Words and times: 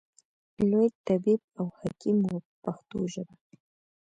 لوی 0.69 0.89
طبیب 1.07 1.41
او 1.57 1.65
حکیم 1.79 2.17
و 2.27 2.33
په 2.43 2.47
پښتو 2.63 2.97
ژبه. 3.13 3.35